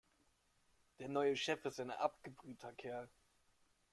Der 0.97 1.09
neue 1.09 1.35
Chef 1.37 1.63
ist 1.65 1.79
ein 1.79 1.91
abgebrühter 1.91 2.73
Kerl. 2.73 3.07